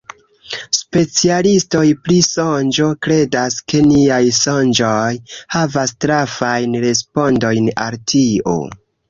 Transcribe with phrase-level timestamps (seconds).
[0.75, 5.13] Specialistoj pri sonĝo kredas ke niaj sonĝoj
[5.57, 8.59] havas trafajn respondojn al tio.